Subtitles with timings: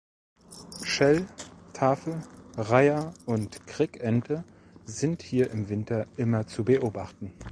[0.83, 1.27] Schell-,
[1.73, 2.23] Tafel-,
[2.57, 4.43] Reiher- und Krickente
[4.83, 7.33] sind hier im Winter immer zu beobachten.